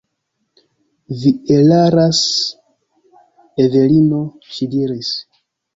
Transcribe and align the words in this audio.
Vi 1.23 1.33
eraras, 1.57 2.23
Evelino, 3.67 4.27
ŝi 4.53 4.75
diris. 4.77 5.17